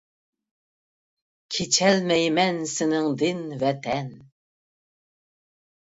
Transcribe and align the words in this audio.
كېچەلمەيمەن 1.57 2.57
سېنىڭدىن 2.73 3.45
ۋەتەن! 3.65 4.13